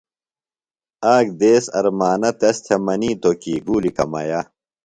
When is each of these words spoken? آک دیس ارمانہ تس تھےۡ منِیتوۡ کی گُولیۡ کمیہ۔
آک 1.13 1.25
دیس 1.39 1.65
ارمانہ 1.77 2.31
تس 2.39 2.57
تھےۡ 2.65 2.81
منِیتوۡ 2.85 3.37
کی 3.41 3.53
گُولیۡ 3.65 3.95
کمیہ۔ 3.97 4.41